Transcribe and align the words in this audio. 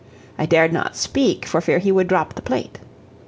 I 0.35 0.47
dared 0.47 0.73
not 0.73 0.95
speak, 0.95 1.45
for 1.45 1.61
fear 1.61 1.77
he 1.77 1.91
would 1.91 2.07
drop 2.07 2.33
the 2.33 2.41
plate. 2.41 2.79